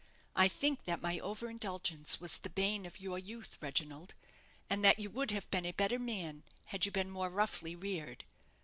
[0.35, 4.15] I think that my over indulgence was the bane of your youth, Reginald,
[4.67, 8.23] and that you would have been a better man had you been more roughly reared.